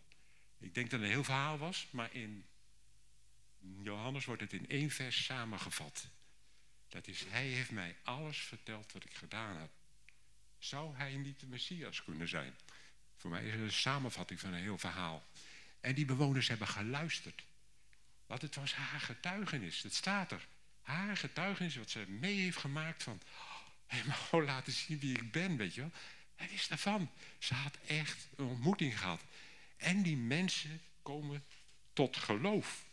[0.57, 2.45] Ik denk dat het een heel verhaal was, maar in
[3.83, 6.07] Johannes wordt het in één vers samengevat.
[6.87, 9.71] Dat is, hij heeft mij alles verteld wat ik gedaan heb.
[10.59, 12.55] Zou hij niet de Messias kunnen zijn?
[13.17, 15.23] Voor mij is het een samenvatting van een heel verhaal.
[15.79, 17.43] En die bewoners hebben geluisterd.
[18.25, 20.47] Want het was haar getuigenis, het staat er.
[20.81, 23.21] Haar getuigenis, wat ze mee heeft gemaakt van...
[24.05, 25.91] Mag laten zien wie ik ben, weet je wel.
[26.35, 27.09] Hij wist daarvan.
[27.39, 29.21] Ze had echt een ontmoeting gehad.
[29.77, 31.43] En die mensen komen
[31.93, 32.83] tot geloof.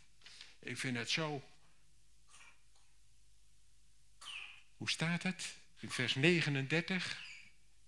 [0.58, 1.42] Ik vind het zo.
[4.76, 5.54] Hoe staat het?
[5.80, 7.22] In vers 39.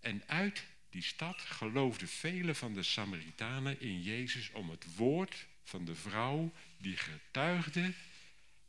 [0.00, 5.84] En uit die stad geloofden velen van de Samaritanen in Jezus om het woord van
[5.84, 7.92] de vrouw die getuigde.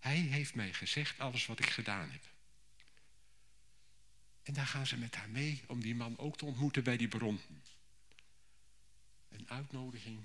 [0.02, 2.24] Hij heeft mij gezegd alles wat ik gedaan heb.
[4.44, 7.08] En daar gaan ze met haar mee om die man ook te ontmoeten bij die
[7.08, 7.42] bron.
[9.30, 10.24] Een uitnodiging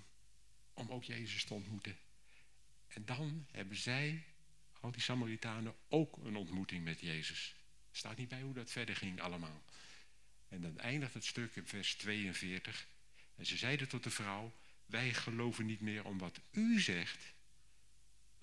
[0.73, 1.97] om ook Jezus te ontmoeten.
[2.89, 4.25] En dan hebben zij,
[4.81, 7.55] al die Samaritanen, ook een ontmoeting met Jezus.
[7.93, 9.63] Staat niet bij hoe dat verder ging allemaal.
[10.49, 12.87] En dan eindigt het stuk in vers 42.
[13.35, 14.53] En ze zeiden tot de vrouw,
[14.87, 17.35] wij geloven niet meer om wat u zegt.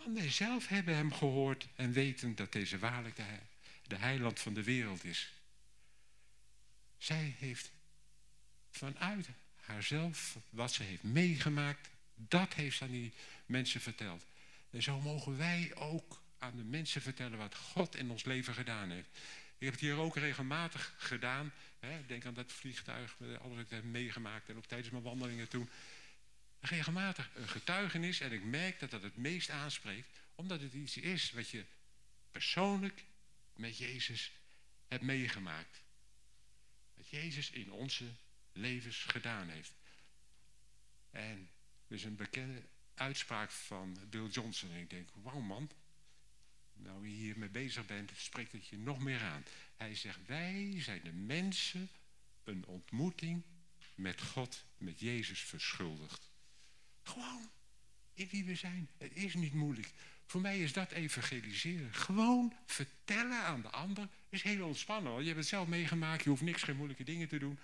[0.05, 3.23] Want zelf hebben hem gehoord en weten dat deze waarlijk de,
[3.87, 5.33] de heiland van de wereld is.
[6.97, 7.71] Zij heeft
[8.71, 13.13] vanuit haarzelf wat ze heeft meegemaakt, dat heeft ze aan die
[13.45, 14.25] mensen verteld.
[14.69, 18.89] En zo mogen wij ook aan de mensen vertellen wat God in ons leven gedaan
[18.89, 19.09] heeft.
[19.57, 21.51] Ik heb het hier ook regelmatig gedaan.
[21.79, 22.05] Hè.
[22.05, 25.69] Denk aan dat vliegtuig, alles wat ik heb meegemaakt en ook tijdens mijn wandelingen toen.
[26.65, 31.31] Regelmatig een getuigenis en ik merk dat dat het meest aanspreekt, omdat het iets is
[31.31, 31.65] wat je
[32.31, 33.03] persoonlijk
[33.55, 34.31] met Jezus
[34.87, 35.81] hebt meegemaakt.
[36.93, 38.05] Wat Jezus in onze
[38.51, 39.73] levens gedaan heeft.
[41.11, 41.49] En
[41.87, 42.61] dus een bekende
[42.93, 44.71] uitspraak van Bill Johnson.
[44.71, 45.71] En ik denk, wauw man,
[46.73, 49.45] nou je hiermee bezig bent, spreekt het je nog meer aan.
[49.77, 51.89] Hij zegt, wij zijn de mensen
[52.43, 53.43] een ontmoeting
[53.95, 56.31] met God, met Jezus verschuldigd.
[57.03, 57.49] Gewoon
[58.13, 58.89] in wie we zijn.
[58.97, 59.91] Het is niet moeilijk.
[60.25, 61.93] Voor mij is dat evangeliseren.
[61.93, 65.19] Gewoon vertellen aan de ander is heel ontspannen.
[65.19, 67.59] Je hebt het zelf meegemaakt, je hoeft niks, geen moeilijke dingen te doen.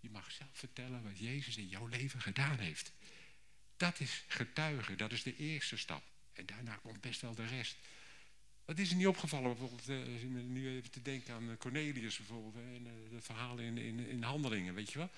[0.00, 2.92] Je mag zelf vertellen wat Jezus in jouw leven gedaan heeft.
[3.76, 6.02] Dat is getuigen, dat is de eerste stap.
[6.32, 7.76] En daarna komt best wel de rest.
[8.64, 12.86] Wat is er niet opgevallen, bijvoorbeeld, uh, nu even te denken aan Cornelius bijvoorbeeld, en
[12.86, 15.10] uh, het verhaal in, in, in Handelingen, weet je wel.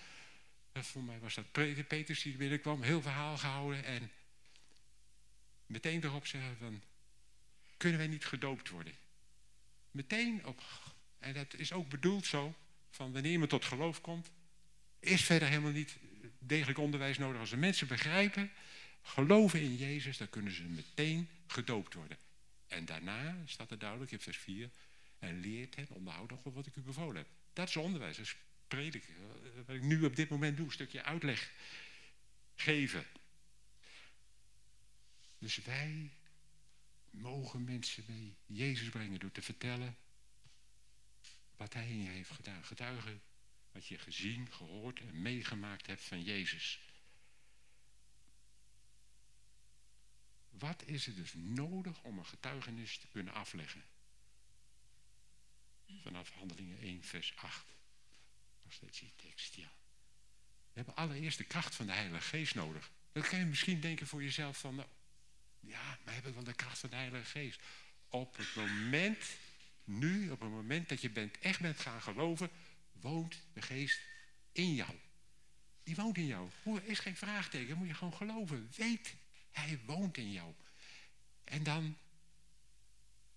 [0.72, 4.11] Uh, voor mij was dat Petrus die binnenkwam, heel verhaal gehouden en
[5.66, 6.83] meteen erop zeggen van,
[7.76, 8.94] kunnen wij niet gedoopt worden?
[9.90, 10.62] Meteen op,
[11.18, 12.54] en dat is ook bedoeld zo,
[12.90, 14.30] van wanneer iemand tot geloof komt,
[15.00, 15.96] is verder helemaal niet
[16.38, 17.40] degelijk onderwijs nodig.
[17.40, 18.50] Als de mensen begrijpen,
[19.02, 22.18] geloven in Jezus, dan kunnen ze meteen gedoopt worden.
[22.68, 24.70] En daarna staat er duidelijk in vers 4,
[25.18, 27.26] en leert hen onderhouden wat ik u bevolen heb.
[27.52, 28.37] Dat is onderwijs, dat is
[28.70, 29.14] prediken.
[29.66, 31.52] Wat ik nu op dit moment doe, een stukje uitleg
[32.54, 33.06] geven.
[35.38, 36.11] Dus wij
[37.11, 39.96] mogen mensen bij Jezus brengen door te vertellen
[41.56, 42.64] wat hij in je heeft gedaan.
[42.64, 43.22] Getuigen
[43.72, 46.80] wat je gezien, gehoord en meegemaakt hebt van Jezus.
[50.50, 53.83] Wat is er dus nodig om een getuigenis te kunnen afleggen?
[56.02, 57.78] Vanaf handelingen 1, vers 8.
[59.16, 59.73] Tekst, ja.
[60.73, 62.90] We hebben allereerst de kracht van de Heilige Geest nodig.
[63.12, 64.88] Dan kan je misschien denken voor jezelf van, nou,
[65.61, 67.61] ja, maar heb ik wel de kracht van de Heilige Geest?
[68.09, 69.25] Op het moment,
[69.85, 72.51] nu, op het moment dat je bent, echt bent gaan geloven,
[72.93, 74.01] woont de geest
[74.53, 74.95] in jou.
[75.83, 76.51] Die woont in jou.
[76.64, 78.71] Er is geen vraagteken, moet je gewoon geloven.
[78.77, 79.14] Weet,
[79.51, 80.55] hij woont in jou.
[81.45, 81.97] En dan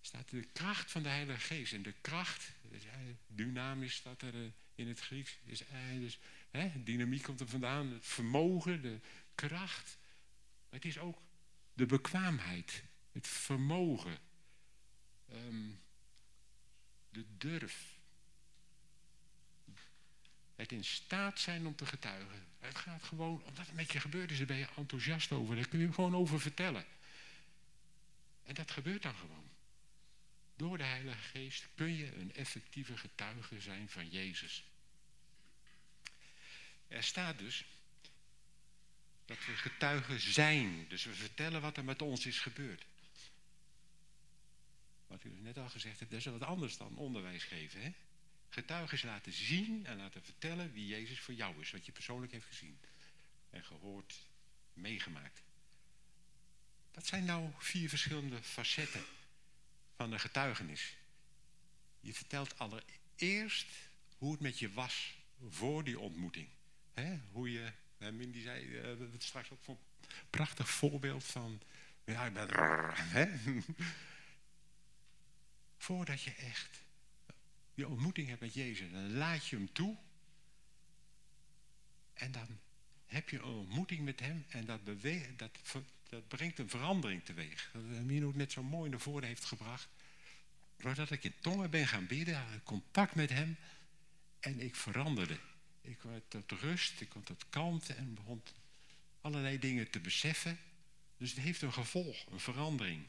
[0.02, 1.74] staat de kracht van de Heilige Geest.
[1.74, 2.52] En de kracht,
[3.28, 5.64] dynamisch staat er eh, in het Grieks, is
[6.00, 6.20] dus,
[6.52, 9.00] hè, dynamiek komt er vandaan, het vermogen, de
[9.36, 9.98] kracht.
[10.70, 11.22] Het is ook
[11.74, 14.18] de bekwaamheid, het vermogen,
[15.30, 15.70] ehm,
[17.10, 18.00] de durf,
[20.56, 22.48] het in staat zijn om te getuigen.
[22.60, 25.56] Het gaat gewoon, omdat het met je gebeurd is, daar ben je enthousiast over.
[25.56, 26.86] Daar kun je gewoon over vertellen.
[28.44, 29.43] En dat gebeurt dan gewoon.
[30.56, 34.63] Door de Heilige Geest kun je een effectieve getuige zijn van Jezus.
[36.88, 37.66] Er staat dus
[39.26, 40.88] dat we getuigen zijn.
[40.88, 42.86] Dus we vertellen wat er met ons is gebeurd.
[45.08, 47.82] Wat u net al gezegd hebt, dat is wat anders dan onderwijs geven.
[47.82, 47.94] Hè?
[48.54, 51.72] getuigen laten zien en laten vertellen wie Jezus voor jou is.
[51.72, 52.80] Wat je persoonlijk heeft gezien
[53.50, 54.16] en gehoord,
[54.74, 55.42] meegemaakt.
[56.92, 59.06] Dat zijn nou vier verschillende facetten
[59.96, 60.96] van een getuigenis.
[62.00, 63.68] Je vertelt allereerst
[64.18, 65.18] hoe het met je was
[65.50, 66.48] voor die ontmoeting.
[67.32, 69.78] Hoe je, Mindy zei uh, het straks ook een
[70.30, 71.62] prachtig voorbeeld van,
[72.06, 73.64] ja, ik ben,
[75.78, 76.84] Voordat je echt
[77.74, 79.98] die ontmoeting hebt met Jezus, dan laat je hem toe.
[82.14, 82.60] En dan
[83.06, 85.58] heb je een ontmoeting met hem en dat, beweegt, dat,
[86.10, 87.70] dat brengt een verandering teweeg.
[87.74, 89.88] Dat Mino net zo mooi naar voren heeft gebracht.
[90.78, 93.58] Doordat ik in tongen ben gaan bidden, contact met hem
[94.39, 95.38] en ik veranderde.
[95.82, 98.42] Ik werd tot rust, ik kwam tot kalmte en begon
[99.22, 100.60] allerlei dingen te beseffen.
[101.18, 103.06] Dus het heeft een gevolg, een verandering.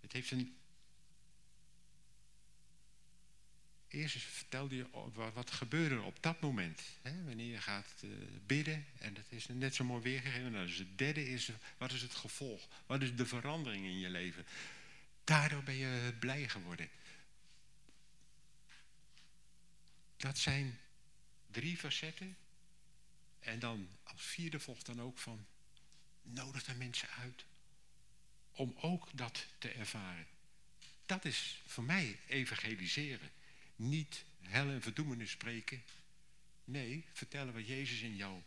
[0.00, 0.56] Het heeft een
[3.96, 4.86] Eerst vertelde je
[5.34, 6.82] wat gebeurde op dat moment.
[7.02, 8.10] Hè, wanneer je gaat uh,
[8.46, 8.86] bidden.
[8.98, 10.52] En dat is net zo mooi weergegeven.
[10.52, 12.68] Nou, dus het derde is, wat is het gevolg?
[12.86, 14.46] Wat is de verandering in je leven?
[15.24, 16.88] Daardoor ben je blij geworden.
[20.16, 20.78] Dat zijn
[21.50, 22.36] drie facetten.
[23.40, 25.46] En dan als vierde volgt dan ook van,
[26.22, 27.44] nodig de mensen uit
[28.52, 30.26] om ook dat te ervaren.
[31.06, 33.30] Dat is voor mij evangeliseren.
[33.76, 35.82] Niet hel en verdoemenis spreken.
[36.64, 38.42] Nee, vertellen wat Jezus in jou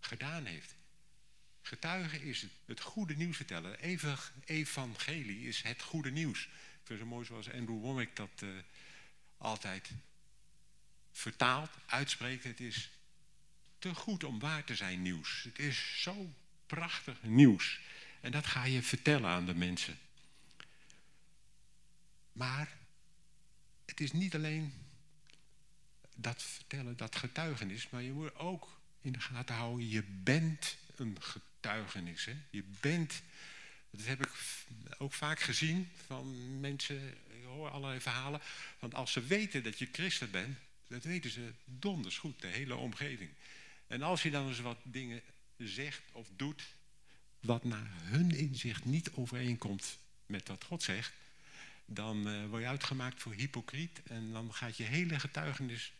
[0.00, 0.74] gedaan heeft.
[1.62, 3.78] Getuigen is het, het goede nieuws vertellen.
[4.44, 6.44] Evangelie is het goede nieuws.
[6.44, 6.50] Ik
[6.84, 8.50] vind het zo mooi zoals Andrew Womack dat uh,
[9.38, 9.90] altijd
[11.12, 12.44] vertaalt, uitspreekt.
[12.44, 12.90] Het is
[13.78, 15.42] te goed om waar te zijn nieuws.
[15.42, 16.34] Het is zo
[16.66, 17.80] prachtig nieuws.
[18.20, 19.98] En dat ga je vertellen aan de mensen.
[22.32, 22.76] Maar
[23.88, 24.72] het is niet alleen
[26.14, 31.16] dat vertellen, dat getuigenis, maar je moet ook in de gaten houden, je bent een
[31.20, 32.24] getuigenis.
[32.24, 32.36] Hè?
[32.50, 33.22] Je bent,
[33.90, 34.30] dat heb ik
[34.98, 38.40] ook vaak gezien van mensen, ik hoor allerlei verhalen,
[38.78, 42.76] want als ze weten dat je christen bent, dat weten ze donders goed, de hele
[42.76, 43.30] omgeving.
[43.86, 45.22] En als je dan eens wat dingen
[45.56, 46.62] zegt of doet,
[47.40, 51.12] wat naar hun inzicht niet overeenkomt met wat God zegt,
[51.90, 55.92] dan uh, word je uitgemaakt voor hypocriet en dan gaat je hele getuigenis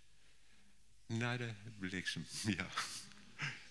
[1.07, 2.27] naar de bliksem.
[2.57, 2.67] Ja,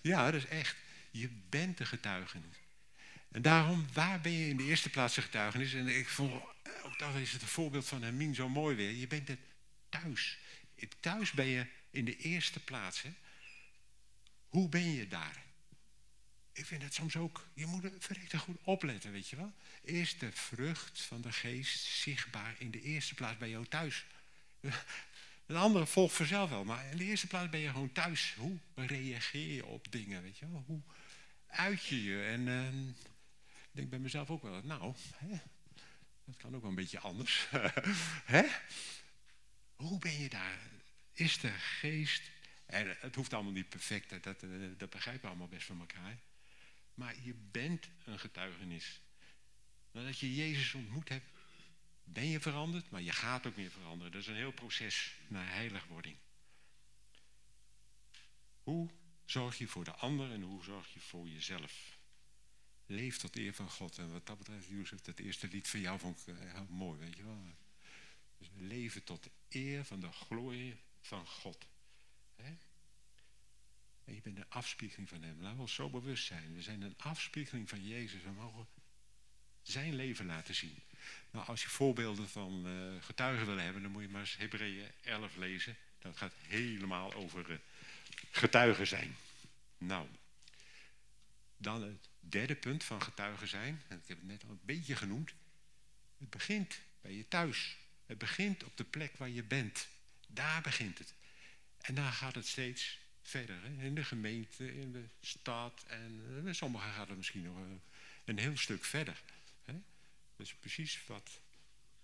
[0.02, 0.76] ja dat is echt.
[1.10, 2.56] Je bent de getuigenis.
[3.28, 5.74] En daarom, waar ben je in de eerste plaats de getuigenis?
[5.74, 6.32] En ik vond,
[6.82, 8.90] ook dat is het voorbeeld van Hermine zo mooi weer.
[8.90, 9.40] Je bent het
[9.88, 10.38] thuis.
[11.00, 13.02] Thuis ben je in de eerste plaats.
[13.02, 13.10] Hè?
[14.48, 15.42] Hoe ben je daar?
[16.58, 19.52] Ik vind het soms ook, je moet er goed opletten, weet je wel.
[19.82, 24.06] Is de vrucht van de geest zichtbaar in de eerste plaats bij jou thuis?
[25.46, 28.34] Een andere volgt vanzelf wel, maar in de eerste plaats ben je gewoon thuis.
[28.38, 30.64] Hoe reageer je op dingen, weet je wel?
[30.66, 30.80] Hoe
[31.46, 32.22] uit je je?
[32.22, 32.88] En uh,
[33.48, 35.36] ik denk bij mezelf ook wel, nou, hè,
[36.24, 37.46] dat kan ook wel een beetje anders.
[38.34, 38.46] hè?
[39.76, 40.58] Hoe ben je daar?
[41.12, 42.30] Is de geest
[42.66, 46.18] en het hoeft allemaal niet perfect, dat, eh, dat begrijpen we allemaal best van elkaar.
[46.98, 49.00] Maar je bent een getuigenis.
[49.90, 51.30] Nadat je Jezus ontmoet hebt,
[52.04, 54.12] ben je veranderd, maar je gaat ook weer veranderen.
[54.12, 56.16] Dat is een heel proces naar heiligwording.
[58.62, 58.90] Hoe
[59.24, 61.98] zorg je voor de ander en hoe zorg je voor jezelf?
[62.86, 63.98] Leef tot eer van God.
[63.98, 66.98] En wat dat betreft, Jozef, dat eerste lied van jou vond ik eh, heel mooi,
[66.98, 67.42] weet je wel.
[68.38, 71.66] Dus leven tot eer van de glorie van God.
[74.08, 75.40] En je bent een afspiegeling van hem.
[75.40, 76.54] Laten we ons zo bewust zijn.
[76.54, 78.22] We zijn een afspiegeling van Jezus.
[78.22, 78.66] We mogen
[79.62, 80.82] zijn leven laten zien.
[81.30, 84.90] Nou, als je voorbeelden van uh, getuigen wil hebben, dan moet je maar eens Hebreeën
[85.02, 85.76] 11 lezen.
[85.98, 87.56] Dat gaat helemaal over uh,
[88.30, 89.16] getuigen zijn.
[89.78, 90.08] Nou,
[91.56, 93.82] dan het derde punt van getuigen zijn.
[93.88, 95.32] En ik heb het net al een beetje genoemd.
[96.18, 97.76] Het begint bij je thuis.
[98.06, 99.88] Het begint op de plek waar je bent.
[100.26, 101.14] Daar begint het.
[101.80, 103.62] En dan gaat het steeds verder.
[103.62, 103.84] Hè?
[103.84, 105.84] In de gemeente, in de stad.
[105.86, 107.64] En uh, sommigen gaan er misschien nog uh,
[108.24, 109.22] een heel stuk verder.
[109.64, 109.74] Hè?
[110.36, 111.40] Is precies wat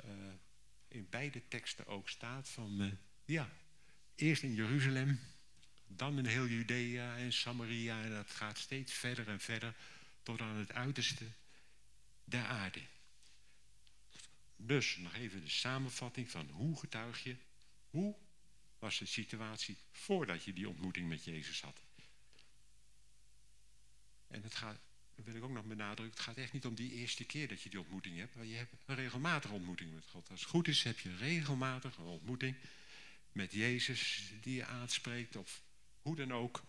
[0.05, 0.11] uh,
[0.89, 2.49] in beide teksten ook staat.
[2.49, 3.49] Van, ja,
[4.15, 5.21] eerst in Jeruzalem,
[5.87, 8.03] dan in heel Judea en Samaria.
[8.03, 9.75] En dat gaat steeds verder en verder
[10.23, 11.25] tot aan het uiterste
[12.25, 12.81] der aarde.
[14.57, 17.37] Dus nog even de samenvatting van hoe getuig je,
[17.91, 18.15] hoe
[18.85, 21.81] was de situatie voordat je die ontmoeting met Jezus had.
[24.27, 24.81] En het gaat,
[25.15, 27.63] dat wil ik ook nog benadrukken, het gaat echt niet om die eerste keer dat
[27.63, 30.31] je die ontmoeting hebt, maar je hebt een regelmatige ontmoeting met God.
[30.31, 32.57] Als het goed is, heb je regelmatig een ontmoeting
[33.33, 35.63] met Jezus die je aanspreekt, of
[36.03, 36.63] hoe dan ook,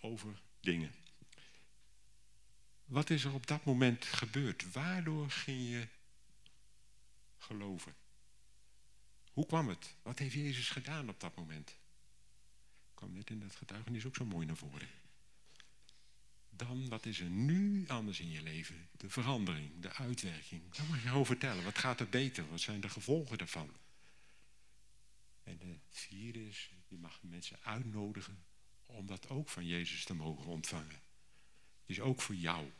[0.00, 0.94] over dingen.
[2.84, 4.72] Wat is er op dat moment gebeurd?
[4.72, 5.88] Waardoor ging je
[7.38, 8.03] geloven?
[9.34, 9.94] Hoe kwam het?
[10.02, 11.76] Wat heeft Jezus gedaan op dat moment?
[12.94, 14.88] kwam net in dat getuigenis ook zo mooi naar voren.
[16.50, 18.88] Dan, wat is er nu anders in je leven?
[18.92, 20.74] De verandering, de uitwerking.
[20.74, 21.64] Daar mag je over vertellen.
[21.64, 22.48] Wat gaat er beter?
[22.50, 23.70] Wat zijn de gevolgen daarvan?
[25.42, 28.44] En de vierde is, je mag mensen uitnodigen
[28.86, 31.00] om dat ook van Jezus te mogen ontvangen.
[31.80, 32.70] Het is ook voor jou.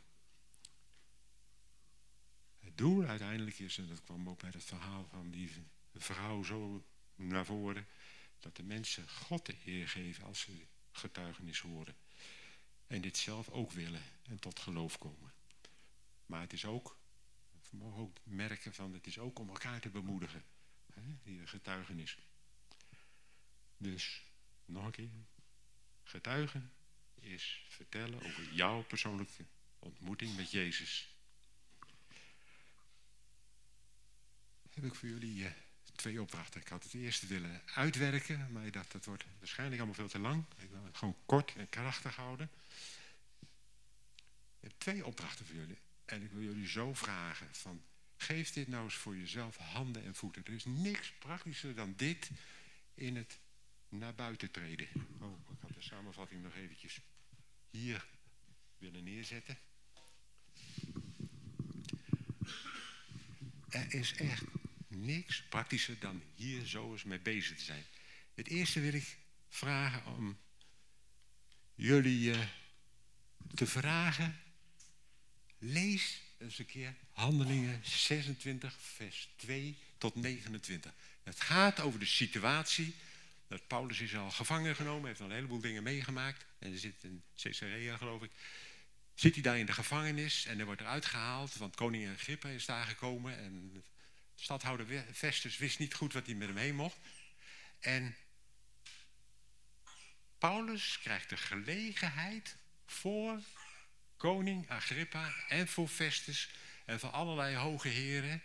[2.59, 5.49] Het doel uiteindelijk is, en dat kwam ook bij het verhaal van die
[5.97, 6.85] vrouw zo
[7.15, 7.87] naar voren,
[8.39, 11.95] dat de mensen God de eer geven als ze getuigenis horen.
[12.87, 15.33] En dit zelf ook willen en tot geloof komen.
[16.25, 16.97] Maar het is ook,
[17.69, 20.43] we mogen ook merken van, het is ook om elkaar te bemoedigen.
[20.93, 22.17] Hè, die getuigenis.
[23.77, 24.23] Dus,
[24.65, 25.09] nog een keer.
[26.03, 26.71] Getuigen
[27.15, 29.45] is vertellen over jouw persoonlijke
[29.79, 31.15] ontmoeting met Jezus.
[34.69, 35.64] Heb ik voor jullie...
[35.95, 36.61] Twee opdrachten.
[36.61, 40.19] Ik had het eerste willen uitwerken, maar ik dacht dat wordt waarschijnlijk allemaal veel te
[40.19, 40.45] lang.
[40.57, 42.49] Ik wil het gewoon kort en krachtig houden.
[44.59, 45.77] Ik heb twee opdrachten voor jullie.
[46.05, 47.81] En ik wil jullie zo vragen van,
[48.17, 50.45] geef dit nou eens voor jezelf handen en voeten.
[50.45, 52.29] Er is niks praktischer dan dit
[52.93, 53.39] in het
[53.89, 54.87] naar buiten treden.
[55.19, 56.99] Oh, ik had de samenvatting nog eventjes
[57.69, 58.05] hier
[58.77, 59.57] willen neerzetten.
[63.69, 64.43] Er is echt
[64.95, 67.83] niks praktischer dan hier zo eens mee bezig te zijn.
[68.33, 69.17] Het eerste wil ik
[69.49, 70.37] vragen om
[71.75, 72.39] jullie uh,
[73.53, 74.39] te vragen.
[75.57, 80.93] Lees eens een keer Handelingen 26, vers 2 tot 29.
[81.23, 82.95] Het gaat over de situatie
[83.47, 86.45] dat Paulus is al gevangen genomen, heeft al een heleboel dingen meegemaakt.
[86.59, 88.31] En er zit in Caesarea, geloof ik.
[89.13, 92.65] Zit hij daar in de gevangenis en er wordt eruit gehaald, want koning Agrippa is
[92.65, 93.83] daar gekomen en
[94.35, 96.97] Stadhouder Vestus wist niet goed wat hij met hem heen mocht.
[97.79, 98.15] En
[100.37, 102.55] Paulus krijgt de gelegenheid
[102.85, 103.41] voor
[104.17, 106.49] koning Agrippa en voor Festus
[106.85, 108.41] en voor allerlei hoge heren.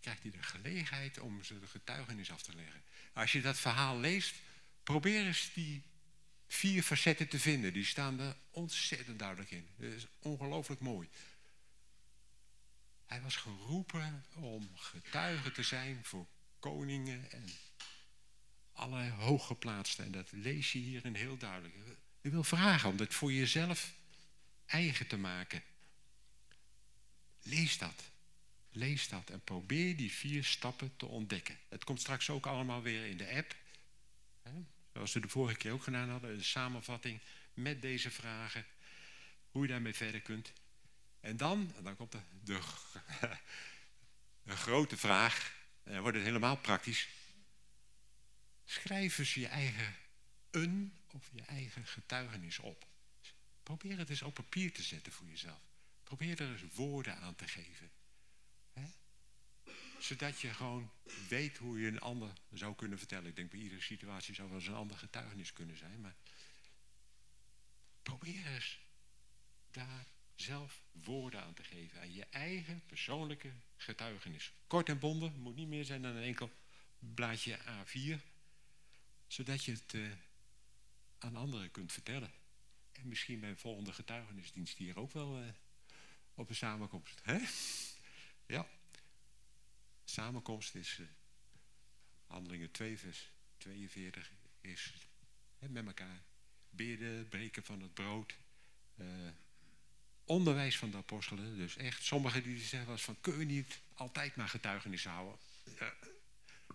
[0.00, 2.82] Krijgt hij de gelegenheid om ze de getuigenis af te leggen.
[3.12, 4.34] Als je dat verhaal leest,
[4.82, 5.82] probeer eens die
[6.46, 7.72] vier facetten te vinden.
[7.72, 9.68] Die staan er ontzettend duidelijk in.
[9.76, 11.08] Dat is ongelooflijk mooi.
[13.10, 16.26] Hij was geroepen om getuige te zijn voor
[16.58, 17.44] koningen en
[18.72, 20.04] allerlei hooggeplaatsten.
[20.04, 21.74] En dat lees je hierin heel duidelijk.
[22.20, 23.92] Ik wil vragen om dat voor jezelf
[24.66, 25.62] eigen te maken.
[27.42, 28.10] Lees dat.
[28.70, 31.58] Lees dat en probeer die vier stappen te ontdekken.
[31.68, 33.56] Het komt straks ook allemaal weer in de app.
[34.92, 36.30] Zoals we de vorige keer ook gedaan hadden.
[36.30, 37.20] Een samenvatting
[37.54, 38.66] met deze vragen.
[39.50, 40.52] Hoe je daarmee verder kunt.
[41.20, 42.20] En dan, en dan komt de,
[44.42, 47.08] de, grote vraag, en dan wordt het helemaal praktisch.
[48.64, 49.94] Schrijf eens je eigen
[50.50, 52.86] een of je eigen getuigenis op.
[53.62, 55.60] Probeer het eens op papier te zetten voor jezelf.
[56.04, 57.90] Probeer er eens woorden aan te geven.
[59.98, 60.90] Zodat je gewoon
[61.28, 63.26] weet hoe je een ander zou kunnen vertellen.
[63.26, 66.00] Ik denk bij iedere situatie zou wel eens een ander getuigenis kunnen zijn.
[66.00, 66.14] Maar
[68.02, 68.80] probeer eens
[69.70, 70.06] daar
[70.40, 74.52] zelf woorden aan te geven aan je eigen persoonlijke getuigenis.
[74.66, 76.50] Kort en bonden, moet niet meer zijn dan een enkel
[76.98, 78.20] blaadje A4,
[79.26, 80.12] zodat je het uh,
[81.18, 82.32] aan anderen kunt vertellen.
[82.92, 85.48] En misschien bij een volgende getuigenisdienst hier ook wel uh,
[86.34, 87.20] op een samenkomst.
[87.22, 87.38] Hè?
[88.46, 88.66] Ja.
[90.04, 91.06] Samenkomst is uh,
[92.26, 94.94] handelingen 2 vers 42 is
[95.58, 96.22] hè, met elkaar
[96.70, 98.36] bidden, breken van het brood,
[100.30, 101.56] onderwijs van de apostelen.
[101.56, 105.38] Dus echt, sommigen die zeggen was van, kun je niet altijd maar getuigenis houden?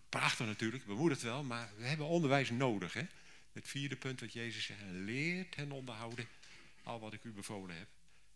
[0.10, 2.94] Prachtig natuurlijk, we moeten het wel, maar we hebben onderwijs nodig.
[2.94, 3.06] Hè?
[3.52, 6.28] Het vierde punt wat Jezus zegt, leert hen onderhouden
[6.84, 7.88] al wat ik u bevolen heb.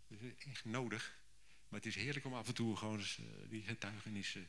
[0.08, 1.18] Dus echt nodig.
[1.68, 4.48] Maar het is heerlijk om af en toe gewoon eens, uh, die getuigenissen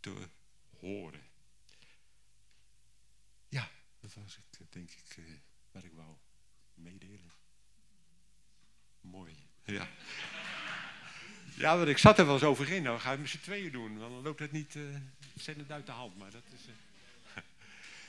[0.00, 0.28] te
[0.78, 1.22] horen.
[3.48, 5.38] Ja, dat was het, denk ik, uh,
[5.72, 6.16] wat ik wou
[6.74, 7.32] meedelen.
[9.00, 9.49] Mooi.
[9.72, 9.88] Ja.
[11.54, 12.82] Ja, want ik zat er wel eens over in.
[12.82, 13.98] Nou, ga je met z'n tweeën doen.
[13.98, 16.18] Dan loopt het niet uh, uit de hand.
[16.18, 16.72] Maar dat is, uh...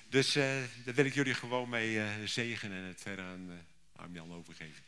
[0.10, 0.44] Dus uh,
[0.86, 3.50] daar wil ik jullie gewoon mee zegenen en het verder aan
[3.96, 4.84] Armjan overgeven.